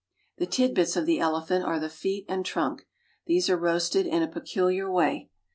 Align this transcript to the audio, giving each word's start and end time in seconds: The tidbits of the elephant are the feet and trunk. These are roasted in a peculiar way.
The 0.39 0.47
tidbits 0.47 0.95
of 0.97 1.05
the 1.05 1.19
elephant 1.19 1.63
are 1.63 1.79
the 1.79 1.87
feet 1.87 2.25
and 2.27 2.43
trunk. 2.43 2.87
These 3.27 3.51
are 3.51 3.55
roasted 3.55 4.07
in 4.07 4.23
a 4.23 4.27
peculiar 4.27 4.91
way. 4.91 5.29